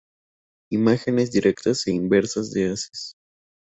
[0.71, 3.15] Imágenes directas e inversas de haces.